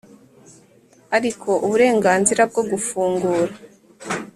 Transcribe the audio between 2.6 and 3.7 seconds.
gufungura